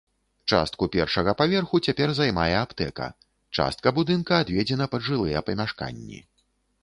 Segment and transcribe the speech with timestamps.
[0.51, 3.07] Частку першага паверху цяпер займае аптэка,
[3.59, 6.19] частка будынка адведзена пад жылыя памяшканні.